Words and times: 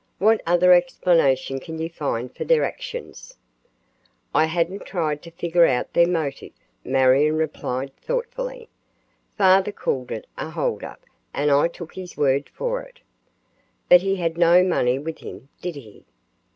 What 0.17 0.41
other 0.47 0.73
explanation 0.73 1.59
can 1.59 1.77
you 1.77 1.87
find 1.87 2.35
for 2.35 2.43
their 2.43 2.63
actions?" 2.63 3.37
"I 4.33 4.45
hadn't 4.45 4.83
tried 4.87 5.21
to 5.21 5.29
figure 5.29 5.67
out 5.67 5.93
their 5.93 6.07
motive," 6.07 6.53
Marion 6.83 7.35
replied 7.35 7.95
thoughtfully. 7.97 8.67
"Father 9.37 9.71
called 9.71 10.09
it 10.11 10.25
a 10.39 10.49
hold 10.49 10.83
up 10.83 11.01
and 11.35 11.51
I 11.51 11.67
took 11.67 11.93
his 11.93 12.17
word 12.17 12.49
for 12.49 12.81
it." 12.81 12.99
"But 13.89 14.01
he 14.01 14.15
had 14.15 14.39
no 14.39 14.63
money 14.63 14.97
with 14.97 15.19
him, 15.19 15.49
did 15.61 15.75
he?" 15.75 16.03